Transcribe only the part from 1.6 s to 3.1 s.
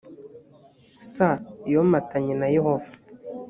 yomatanye na yehova